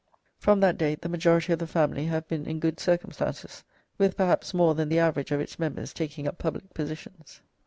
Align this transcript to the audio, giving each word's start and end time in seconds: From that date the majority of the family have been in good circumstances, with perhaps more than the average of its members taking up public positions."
From 0.39 0.61
that 0.61 0.79
date 0.79 1.03
the 1.03 1.09
majority 1.09 1.53
of 1.53 1.59
the 1.59 1.67
family 1.67 2.05
have 2.05 2.27
been 2.27 2.47
in 2.47 2.59
good 2.59 2.79
circumstances, 2.79 3.63
with 3.99 4.17
perhaps 4.17 4.51
more 4.51 4.73
than 4.73 4.89
the 4.89 4.97
average 4.97 5.31
of 5.31 5.39
its 5.39 5.59
members 5.59 5.93
taking 5.93 6.27
up 6.27 6.39
public 6.39 6.73
positions." 6.73 7.41